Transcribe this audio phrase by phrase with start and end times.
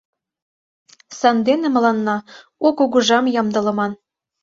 [1.19, 2.17] Сандене мыланна
[2.65, 3.91] у Кугыжам ямдылыман.